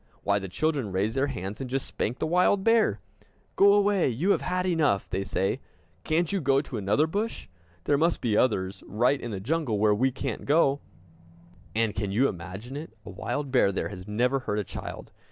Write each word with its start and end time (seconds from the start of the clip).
Why, 0.23 0.39
the 0.39 0.49
children 0.49 0.91
raise 0.91 1.13
their 1.13 1.27
hands, 1.27 1.61
and 1.61 1.69
just 1.69 1.85
spank 1.85 2.17
the 2.17 2.25
wild 2.25 2.63
bear! 2.63 2.99
"Go 3.55 3.73
away, 3.73 4.07
you 4.09 4.31
have 4.31 4.41
had 4.41 4.65
enough!" 4.65 5.07
they 5.07 5.23
say. 5.23 5.59
"Can't 6.03 6.31
you 6.31 6.41
go 6.41 6.59
to 6.59 6.77
another 6.77 7.05
bush? 7.05 7.47
There 7.83 7.99
must 7.99 8.19
be 8.19 8.35
others 8.35 8.83
right 8.87 9.21
in 9.21 9.29
the 9.29 9.39
jungle, 9.39 9.77
where 9.77 9.93
we 9.93 10.09
can't 10.09 10.45
go!" 10.45 10.79
And, 11.75 11.93
can 11.93 12.11
you 12.11 12.27
imagine 12.27 12.75
it, 12.75 12.93
a 13.05 13.11
wild 13.11 13.51
bear 13.51 13.71
there 13.71 13.89
has 13.89 14.07
never 14.07 14.39
hurt 14.39 14.57
a 14.57 14.63
child! 14.63 15.11